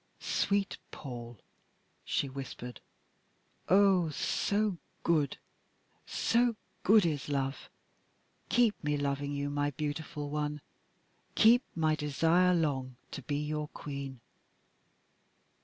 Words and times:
"Sweet 0.23 0.79
Paul!" 0.89 1.37
she 2.03 2.27
whispered, 2.27 2.81
"oh! 3.69 4.09
so 4.09 4.79
good, 5.03 5.37
so 6.07 6.55
good 6.81 7.05
is 7.05 7.29
love, 7.29 7.69
keep 8.49 8.83
me 8.83 8.97
loving 8.97 9.31
you, 9.31 9.51
my 9.51 9.69
beautiful 9.69 10.31
one 10.31 10.59
keep 11.35 11.61
my 11.75 11.93
desire 11.93 12.55
long 12.55 12.95
to 13.11 13.21
be 13.21 13.37
your 13.45 13.67
Queen." 13.67 14.21